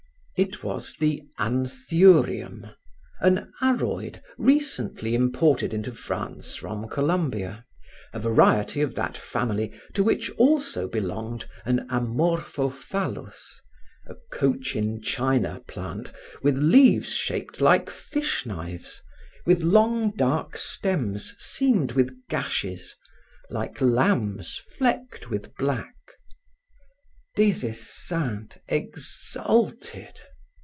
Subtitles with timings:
[0.37, 2.71] It was the Anthurium,
[3.19, 7.63] an aroid recently imported into France from Columbia;
[8.11, 13.61] a variety of that family to which also belonged an Amorphophallus,
[14.07, 16.11] a Cochin China plant
[16.41, 19.03] with leaves shaped like fish knives,
[19.45, 22.95] with long dark stems seamed with gashes,
[23.51, 25.93] like lambs flecked with black.
[27.37, 30.19] Des Esseintes exulted.